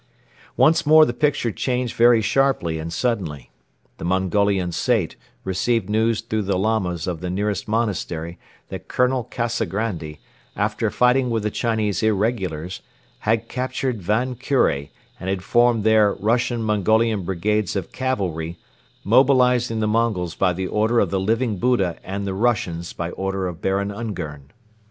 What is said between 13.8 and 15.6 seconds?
Van Kure and had